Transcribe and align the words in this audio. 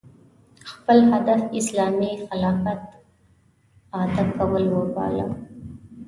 خپل 0.69 0.97
هدف 1.13 1.41
اسلامي 1.59 2.11
خلافت 2.27 2.81
اعاده 3.93 4.23
کول 4.37 4.65
وباله 4.75 5.27